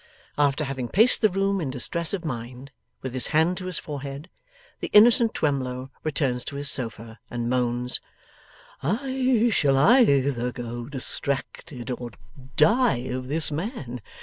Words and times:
After 0.35 0.63
having 0.63 0.87
paced 0.89 1.21
the 1.21 1.29
room 1.29 1.61
in 1.61 1.69
distress 1.69 2.11
of 2.11 2.25
mind, 2.25 2.71
with 3.03 3.13
his 3.13 3.27
hand 3.27 3.55
to 3.57 3.67
his 3.67 3.77
forehead, 3.77 4.31
the 4.79 4.87
innocent 4.93 5.35
Twemlow 5.35 5.91
returns 6.01 6.43
to 6.45 6.55
his 6.55 6.71
sofa 6.71 7.19
and 7.29 7.47
moans: 7.51 8.01
'I 8.81 9.51
shall 9.53 9.77
either 9.77 10.51
go 10.51 10.87
distracted, 10.87 11.91
or 11.91 12.09
die, 12.57 13.09
of 13.11 13.27
this 13.27 13.51
man. 13.51 14.01